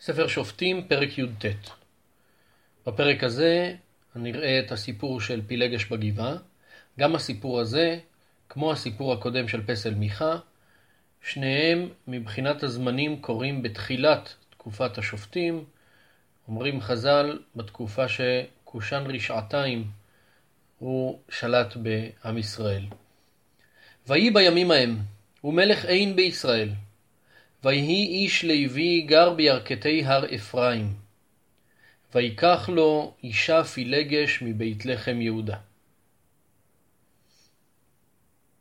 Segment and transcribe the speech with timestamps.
[0.00, 1.44] ספר שופטים, פרק י"ט.
[2.86, 3.74] בפרק הזה
[4.16, 6.36] נראה את הסיפור של פילגש בגבעה.
[6.98, 7.98] גם הסיפור הזה,
[8.48, 10.36] כמו הסיפור הקודם של פסל מיכה,
[11.22, 15.64] שניהם מבחינת הזמנים קורים בתחילת תקופת השופטים.
[16.48, 19.90] אומרים חז"ל, בתקופה שקושן רשעתיים
[20.78, 22.84] הוא שלט בעם ישראל.
[24.06, 24.98] ויהי בימים ההם,
[25.44, 26.68] ומלך אין בישראל.
[27.64, 30.94] ויהי איש לוי גר בירכתי הר אפרים.
[32.14, 35.56] ויקח לו אישה פילגש מבית לחם יהודה.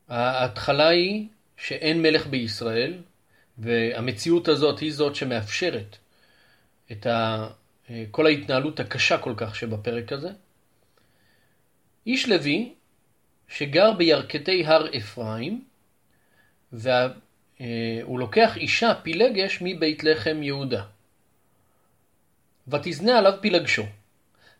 [0.07, 3.01] ההתחלה היא שאין מלך בישראל,
[3.57, 5.97] והמציאות הזאת היא זאת שמאפשרת
[6.91, 7.07] את
[8.11, 10.29] כל ההתנהלות הקשה כל כך שבפרק הזה.
[12.07, 12.73] איש לוי
[13.47, 15.63] שגר בירכתי הר אפרים,
[16.73, 17.07] וה...
[17.61, 20.83] אה, הוא לוקח אישה פילגש מבית לחם יהודה.
[22.67, 23.83] ותזנה עליו פילגשו,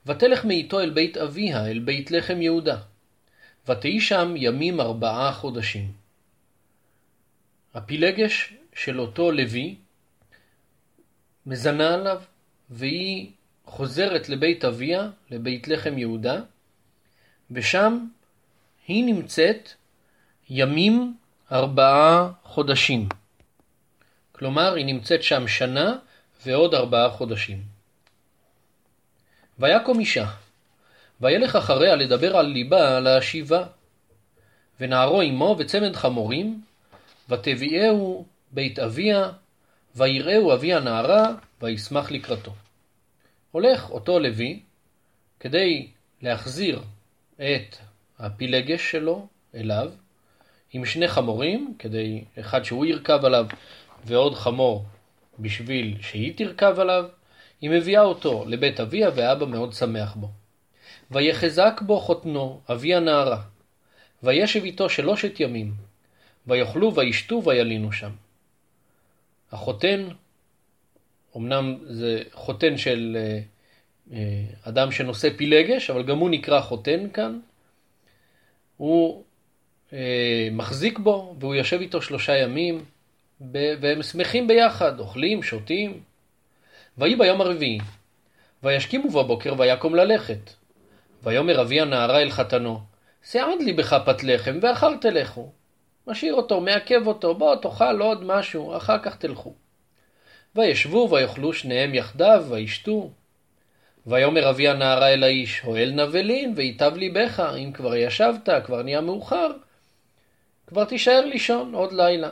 [0.06, 2.78] ותלך מאיתו אל בית אביה, אל בית לחם יהודה.
[3.67, 5.91] ותהי שם ימים ארבעה חודשים.
[7.73, 9.75] הפילגש של אותו לוי
[11.45, 12.22] מזנה עליו,
[12.69, 13.31] והיא
[13.66, 16.41] חוזרת לבית אביה, לבית לחם יהודה,
[17.52, 18.08] ושם
[18.88, 19.69] היא נמצאת
[20.50, 21.17] ימים
[21.52, 23.09] ארבעה חודשים.
[24.31, 25.95] כלומר, היא נמצאת שם שנה
[26.45, 27.64] ועוד ארבעה חודשים.
[29.59, 30.25] ויקום אישה,
[31.22, 33.64] וילך אחריה לדבר על ליבה להשיבה.
[34.80, 36.61] ונערו עמו וצמד חמורים,
[37.30, 39.31] ותביאהו בית אביה,
[39.95, 42.53] ויראהו אבי הנערה, וישמח לקראתו.
[43.52, 44.59] הולך אותו לוי
[45.39, 45.88] כדי
[46.22, 46.81] להחזיר
[47.36, 47.75] את
[48.19, 49.91] הפילגש שלו אליו,
[50.73, 53.45] עם שני חמורים, כדי אחד שהוא ירכב עליו
[54.06, 54.86] ועוד חמור
[55.39, 57.06] בשביל שהיא תרכב עליו,
[57.62, 60.30] היא מביאה אותו לבית אביה ואבא מאוד שמח בו.
[61.12, 63.42] ויחזק בו חותנו, אבי הנערה,
[64.24, 65.74] וישב איתו שלושת ימים,
[66.47, 68.12] ויאכלו וישתו וילינו שם.
[69.52, 70.08] החותן,
[71.38, 73.40] אמנם זה חותן של אה,
[74.13, 77.40] אה, אדם שנושא פילגש, אבל גם הוא נקרא חותן כאן,
[78.78, 79.24] הוא
[80.51, 82.85] מחזיק בו, והוא יושב איתו שלושה ימים,
[83.51, 86.00] והם שמחים ביחד, אוכלים, שותים.
[86.97, 87.79] ויהי ביום הרביעי,
[88.63, 90.49] וישכימו בבוקר ויקום ללכת.
[91.23, 92.79] ויאמר אבי הנערה אל חתנו,
[93.23, 95.49] סעד לי בך פת לחם, ואחר תלכו.
[96.07, 99.53] משאיר אותו, מעכב אותו, בוא תאכל עוד משהו, אחר כך תלכו.
[100.55, 103.11] וישבו ויאכלו שניהם יחדיו, וישתו.
[104.07, 109.51] ויאמר אבי הנערה אל האיש, הואל נבלין, ויטב ליבך, אם כבר ישבת, כבר נהיה מאוחר,
[110.69, 112.30] כבר תישאר לישון עוד לילה.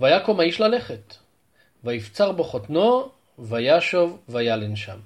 [0.00, 1.14] ויקום האיש ללכת,
[1.84, 3.08] ויפצר בו חותנו,
[3.38, 4.98] וישוב וילן שם.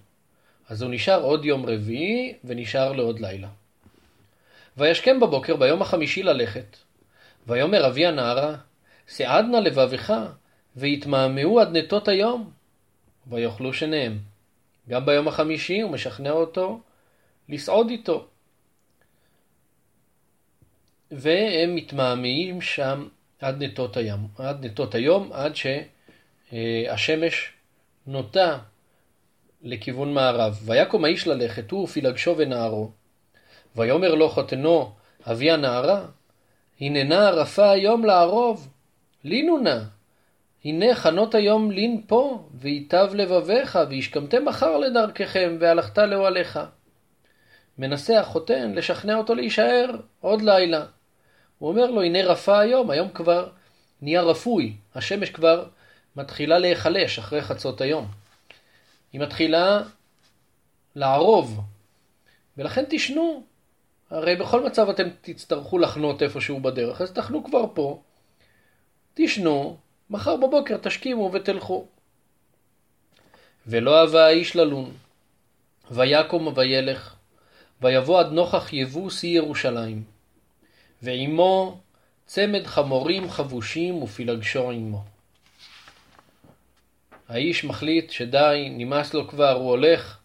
[0.68, 3.48] אז הוא נשאר עוד יום רביעי, ונשאר לעוד לילה.
[4.76, 6.76] וישכם בבוקר ביום החמישי ללכת.
[7.46, 8.56] ויאמר אבי הנערה,
[9.08, 10.12] סעד נא לבבך,
[10.76, 12.50] ויתמהמהו עד נטות היום.
[13.26, 14.18] ויאכלו שניהם.
[14.88, 16.80] גם ביום החמישי הוא משכנע אותו
[17.48, 18.26] לסעוד איתו.
[21.10, 23.08] והם מתמהמהים שם
[23.40, 25.52] עד נטות הים, עד נטות היום, עד
[26.52, 27.52] שהשמש
[28.06, 28.58] נוטה
[29.62, 30.58] לכיוון מערב.
[30.64, 32.90] ויקום האיש ללכת, הוא ופילגשו ונערו.
[33.76, 34.92] ויאמר לו חותנו,
[35.30, 36.04] אבי הנערה,
[36.80, 38.68] הננה ערפה היום לערוב,
[39.24, 39.78] לינו נא.
[40.64, 46.60] הנה חנות היום לין פה, ויטב לבביך, וישכמתם מחר לדרככם, והלכת לאוהליך.
[47.78, 49.90] מנסה החותן לשכנע אותו להישאר
[50.20, 50.84] עוד לילה.
[51.58, 53.48] הוא אומר לו, הנה רפה היום, היום כבר
[54.02, 55.68] נהיה רפוי, השמש כבר
[56.16, 58.06] מתחילה להיחלש אחרי חצות היום.
[59.12, 59.82] היא מתחילה
[60.94, 61.60] לערוב,
[62.56, 63.42] ולכן תשנו.
[64.10, 68.02] הרי בכל מצב אתם תצטרכו לחנות איפשהו בדרך, אז תחנו כבר פה,
[69.14, 69.76] תשנו,
[70.10, 71.86] מחר בבוקר תשכימו ותלכו.
[73.66, 74.92] ולא אהבה האיש ללון,
[75.90, 77.14] ויקום וילך,
[77.82, 80.15] ויבוא עד נוכח יבוסי ירושלים.
[81.06, 81.80] ועמו
[82.26, 85.04] צמד חמורים חבושים ופילגשו עמו.
[87.28, 90.18] האיש מחליט שדי, נמאס לו כבר, הוא הולך,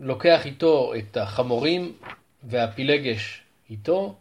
[0.00, 1.96] לוקח איתו את החמורים
[2.42, 4.16] והפילגש איתו,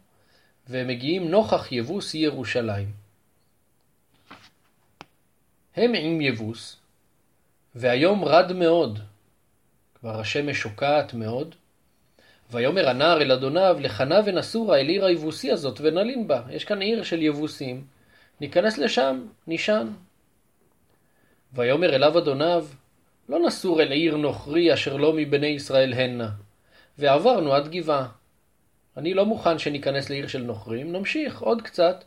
[0.68, 2.92] והם מגיעים נוכח יבוס ירושלים.
[5.76, 6.78] הם עם יבוס,
[7.76, 9.00] והיום רד מאוד,
[10.00, 11.56] כבר השמש שוקעת מאוד,
[12.52, 16.42] ויאמר הנער אל אדוניו, לחנה ונסורה אל עיר היבוסי הזאת ונלין בה.
[16.50, 17.84] יש כאן עיר של יבוסים,
[18.42, 19.88] ניכנס לשם, נישן.
[21.54, 22.66] ויאמר אליו אדוניו,
[23.30, 26.30] לא נסור אל עיר נוכרי אשר לא מבני ישראל הנה,
[26.98, 28.08] ועברנו עד גבעה.
[28.98, 32.04] אני לא מוכן שניכנס לעיר של נוכרים, נמשיך עוד קצת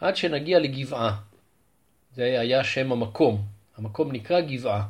[0.00, 1.16] עד שנגיע לגבעה.
[2.14, 3.42] זה היה שם המקום,
[3.76, 4.82] המקום נקרא גבעה.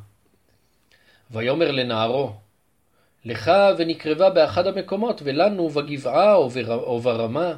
[1.30, 2.32] ויאמר לנערו,
[3.24, 6.34] לך ונקרבה באחד המקומות, ולנו בגבעה
[6.68, 7.54] או ברמה.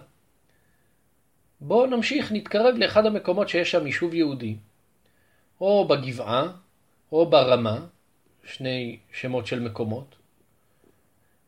[1.60, 4.56] בואו נמשיך, נתקרב לאחד המקומות שיש שם יישוב יהודי,
[5.60, 6.52] או בגבעה,
[7.12, 7.86] או ברמה,
[8.44, 10.14] שני שמות של מקומות,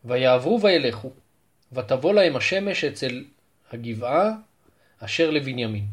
[0.04, 1.10] ויעברו וילכו,
[1.72, 3.24] ותבוא להם השמש אצל
[3.72, 4.32] הגבעה
[4.98, 5.86] אשר לבנימין.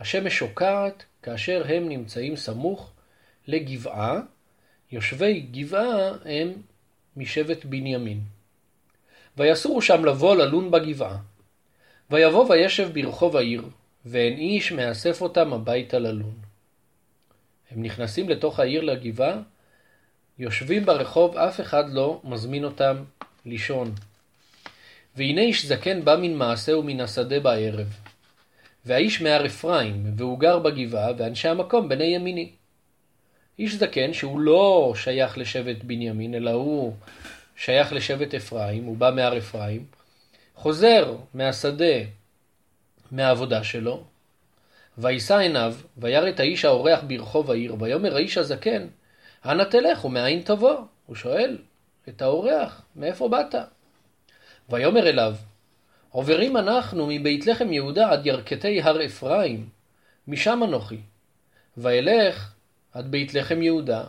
[0.00, 2.92] השמש שוקעת כאשר הם נמצאים סמוך
[3.46, 4.20] לגבעה,
[4.92, 6.52] יושבי גבעה הם
[7.16, 8.20] משבט בנימין.
[9.36, 11.16] ויסורו שם לבוא ללון בגבעה.
[12.10, 13.62] ויבוא וישב ברחוב העיר,
[14.06, 16.34] ואין איש מאסף אותם הביתה ללון.
[17.70, 19.38] הם נכנסים לתוך העיר לגבעה,
[20.38, 22.96] יושבים ברחוב, אף אחד לא מזמין אותם
[23.46, 23.94] לישון.
[25.16, 27.94] והנה איש זקן בא מן מעשה ומן השדה בערב.
[28.84, 32.50] והאיש מהר אפרים, והוא גר בגבעה, ואנשי המקום בני ימיני.
[33.60, 36.92] איש זקן שהוא לא שייך לשבט בנימין, אלא הוא
[37.56, 39.84] שייך לשבט אפרים, הוא בא מהר אפרים,
[40.54, 41.94] חוזר מהשדה,
[43.10, 44.04] מהעבודה שלו,
[44.98, 48.86] וישא עיניו, וירא את האיש האורח ברחוב העיר, ויאמר האיש הזקן,
[49.46, 50.76] אנה תלך ומאין תבוא?
[51.06, 51.58] הוא שואל
[52.08, 53.54] את האורח, מאיפה באת?
[54.68, 55.34] ויאמר אליו,
[56.10, 59.68] עוברים אנחנו מבית לחם יהודה עד ירכתי הר אפרים,
[60.28, 61.00] משם אנוכי.
[61.76, 62.52] ואלך
[62.92, 64.04] עד בית לחם יהודה,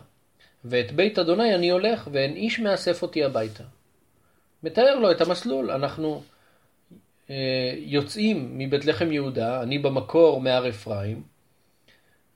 [0.64, 3.64] ואת בית אדוני אני הולך, ואין איש מאסף אותי הביתה.
[4.62, 6.22] מתאר לו את המסלול, אנחנו
[7.30, 11.22] אה, יוצאים מבית לחם יהודה, אני במקור מהר אפרים,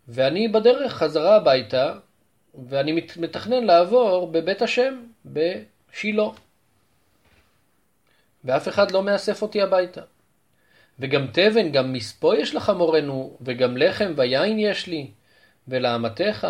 [0.09, 1.95] ואני בדרך חזרה הביתה,
[2.69, 6.29] ואני מתכנן לעבור בבית השם, בשילה.
[8.45, 10.01] ואף אחד לא מאסף אותי הביתה.
[10.99, 15.11] וגם תבן, גם מספו יש לך מורנו, וגם לחם ויין יש לי,
[15.69, 16.47] ולאמתך,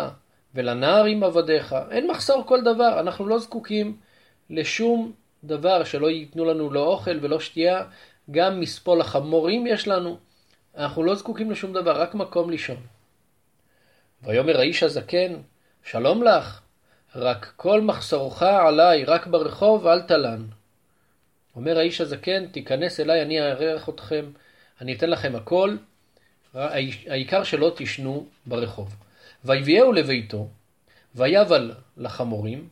[0.55, 1.75] ולנער עם עבדיך.
[1.91, 3.97] אין מחסור כל דבר, אנחנו לא זקוקים
[4.49, 5.11] לשום
[5.43, 7.83] דבר שלא ייתנו לנו לא אוכל ולא שתייה,
[8.31, 10.17] גם מספו לחמורים יש לנו.
[10.77, 12.77] אנחנו לא זקוקים לשום דבר, רק מקום לישון.
[14.23, 15.33] ויאמר האיש הזקן,
[15.83, 16.61] שלום לך,
[17.15, 20.45] רק כל מחסורך עליי, רק ברחוב אל תלן.
[21.55, 24.25] אומר האיש הזקן, תיכנס אליי, אני אארח אתכם,
[24.81, 25.75] אני אתן לכם הכל,
[26.53, 29.06] העיקר שלא תשנו ברחוב.
[29.47, 30.49] ויביאהו לביתו,
[31.15, 32.67] ויבל לחמורים,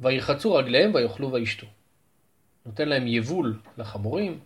[0.00, 1.66] וירחצו רגליהם ויאכלו וישתו.
[2.66, 4.40] נותן להם יבול לחמורים,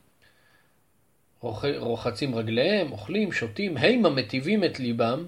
[1.77, 5.27] רוחצים רגליהם, אוכלים, שותים, הימה מטיבים את ליבם,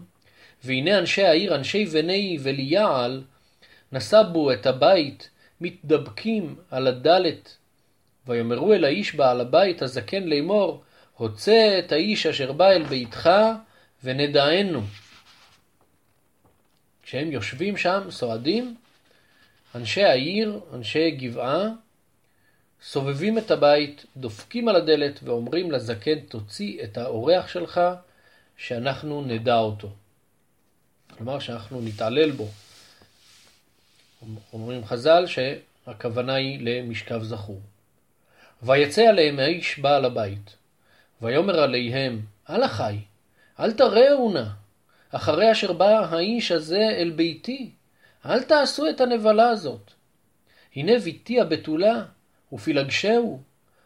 [0.65, 3.23] והנה אנשי העיר, אנשי בני וליעל,
[3.93, 5.31] נסבו את הבית,
[5.61, 7.57] מתדבקים על הדלת,
[8.27, 10.83] ויאמרו אל האיש בעל הבית הזקן לאמור,
[11.15, 13.31] הוצא את האיש אשר בא אל ביתך,
[14.05, 14.83] ונדענו.
[17.11, 18.77] כשהם יושבים שם, סועדים,
[19.75, 21.69] אנשי העיר, אנשי גבעה,
[22.83, 27.81] סובבים את הבית, דופקים על הדלת ואומרים לזקן, תוציא את האורח שלך,
[28.57, 29.91] שאנחנו נדע אותו.
[31.17, 32.49] כלומר, שאנחנו נתעלל בו.
[34.53, 37.61] אומרים חז"ל שהכוונה היא למשכב זכור.
[38.63, 40.57] ויצא עליהם האיש בעל הבית,
[41.23, 42.99] ויאמר עליהם, אל החי,
[43.61, 44.60] אל תראו נא,
[45.11, 47.71] אחרי אשר בא האיש הזה אל ביתי,
[48.27, 49.91] אל תעשו את הנבלה הזאת.
[50.77, 52.05] הנה ביתי הבתולה,
[52.53, 53.41] ופילגשהו,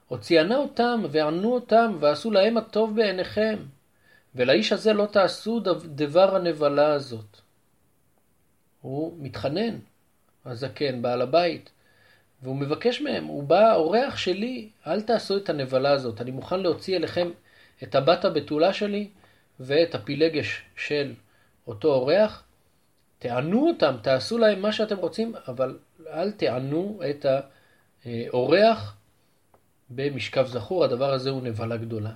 [0.08, 3.56] הוציאנה אותם, וענו אותם, ועשו להם הטוב בעיניכם,
[4.34, 7.36] ולאיש הזה לא תעשו דבר הנבלה הזאת.
[8.80, 9.78] הוא מתחנן,
[10.44, 11.70] הזקן, בעל הבית,
[12.42, 16.96] והוא מבקש מהם, הוא בא, אורח שלי, אל תעשו את הנבלה הזאת, אני מוכן להוציא
[16.96, 17.30] אליכם
[17.82, 19.08] את הבת הבתולה שלי
[19.60, 21.14] ואת הפילגש של
[21.66, 22.44] אותו אורח,
[23.18, 27.26] תענו אותם, תעשו להם מה שאתם רוצים, אבל אל תענו את
[28.04, 28.96] האורח
[29.90, 32.12] במשכב זכור, הדבר הזה הוא נבלה גדולה.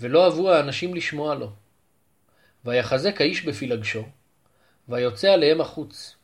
[0.00, 1.50] ולא אהבו האנשים לשמוע לו.
[2.64, 4.04] ויחזק האיש בפילגשו,
[4.88, 6.16] ויוצא עליהם החוץ,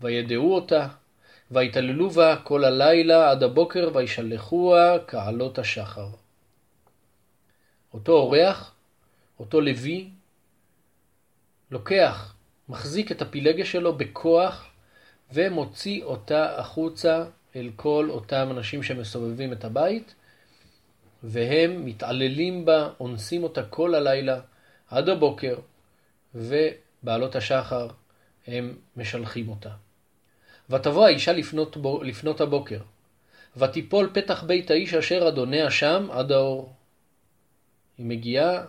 [0.00, 0.88] וידעו אותה,
[1.50, 6.08] ויתעללו בה כל הלילה עד הבוקר, וישלחוה כעלות השחר.
[7.94, 8.73] אותו אורח,
[9.38, 10.10] אותו לוי,
[11.70, 12.34] לוקח,
[12.68, 14.66] מחזיק את הפילגש שלו בכוח,
[15.32, 17.24] ומוציא אותה החוצה
[17.56, 20.14] אל כל אותם אנשים שמסובבים את הבית,
[21.22, 24.40] והם מתעללים בה, אונסים אותה כל הלילה
[24.88, 25.56] עד הבוקר,
[27.02, 27.88] בעלות השחר,
[28.46, 29.70] הם משלחים אותה.
[30.70, 32.80] ותבוא האישה לפנות, בו, לפנות הבוקר,
[33.56, 36.72] ותיפול פתח בית האיש אשר אדוניה שם עד האור.
[37.98, 38.64] היא מגיעה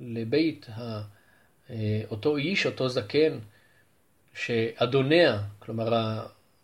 [0.00, 1.02] לבית ה...
[1.70, 3.38] אה, אותו איש, אותו זקן,
[4.34, 5.92] שאדוניה, כלומר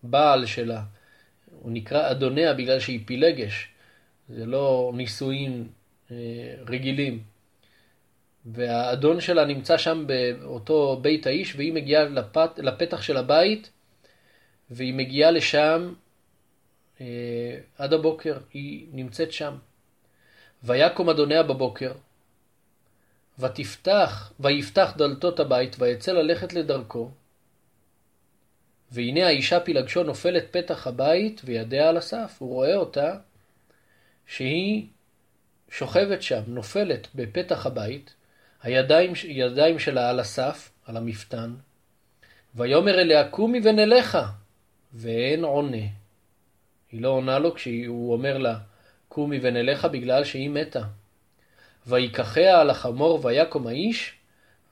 [0.03, 0.83] הבעל שלה,
[1.61, 3.69] הוא נקרא אדוניה בגלל שהיא פילגש,
[4.29, 5.69] זה לא נישואין
[6.11, 6.17] אה,
[6.67, 7.23] רגילים.
[8.47, 13.71] והאדון שלה נמצא שם באותו בית האיש, והיא מגיעה לפת, לפתח של הבית,
[14.71, 15.93] והיא מגיעה לשם
[17.01, 17.07] אה,
[17.79, 19.55] עד הבוקר, היא נמצאת שם.
[20.63, 21.93] ויקום אדוניה בבוקר,
[23.39, 27.11] ותפתח, ויפתח דלתות הבית, ויצא ללכת לדרכו.
[28.91, 32.37] והנה האישה פילגשו נופלת פתח הבית, וידיה על הסף.
[32.39, 33.17] הוא רואה אותה,
[34.27, 34.87] שהיא
[35.71, 38.15] שוכבת שם, נופלת בפתח הבית,
[38.63, 41.55] הידיים ידיים שלה על הסף, על המפתן.
[42.55, 44.27] ויאמר אליה קומי ונלכה,
[44.93, 45.87] ואין עונה.
[46.93, 48.59] היא לא עונה לו כשהוא אומר לה
[49.09, 50.83] קומי ונלכה בגלל שהיא מתה.
[51.87, 54.13] ויקחיה על החמור ויקום האיש,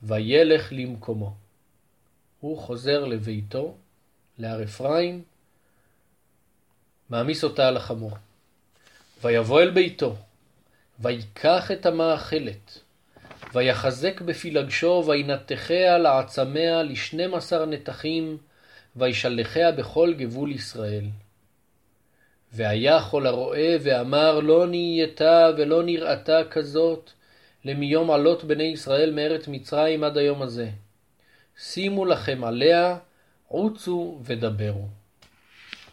[0.03, 1.33] וילך למקומו.
[2.39, 3.75] הוא חוזר לביתו,
[4.37, 5.23] להר אפרים,
[7.09, 8.11] מעמיס אותה על החמור.
[9.21, 10.15] ויבוא אל ביתו,
[10.99, 12.79] ויקח את המאכלת,
[13.53, 18.37] ויחזק בפילגשו, וינתחיה לעצמיה לשנים עשר נתחים,
[18.95, 21.05] וישלחיה בכל גבול ישראל.
[22.53, 27.11] והיה כל הרואה ואמר לא נהייתה ולא נראתה כזאת
[27.65, 30.69] למיום עלות בני ישראל מארץ מצרים עד היום הזה.
[31.57, 32.97] שימו לכם עליה,
[33.47, 34.87] עוצו ודברו.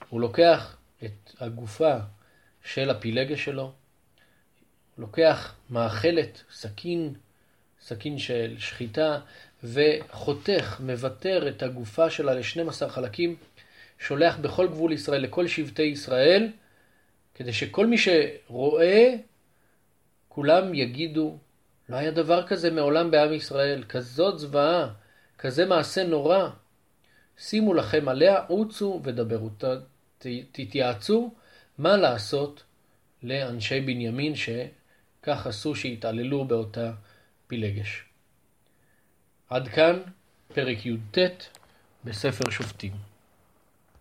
[0.09, 1.97] הוא לוקח את הגופה
[2.65, 3.73] של הפילגש שלו,
[4.99, 7.15] לוקח מאכלת, סכין,
[7.81, 9.21] סכין של שחיטה,
[9.65, 13.37] וחותך, מוותר את הגופה שלה ל-12 חלקים,
[14.01, 16.49] שולח בכל גבול ישראל, לכל שבטי ישראל,
[17.35, 19.15] כדי שכל מי שרואה,
[20.29, 21.39] כולם יגידו,
[21.89, 24.93] לא היה דבר כזה מעולם בעם ישראל, כזאת זוועה,
[25.39, 26.49] כזה מעשה נורא.
[27.39, 29.51] שימו לכם עליה, עוצו ודברו,
[30.53, 31.35] תתייעצו
[31.79, 32.63] מה לעשות
[33.23, 36.93] לאנשי בנימין שכך עשו שהתעללו באותה
[37.47, 38.05] פילגש.
[39.49, 40.03] עד כאן
[40.55, 41.19] פרק י"ט
[42.05, 43.10] בספר שופטים.